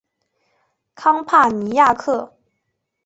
[0.95, 2.33] 康帕尼亚克。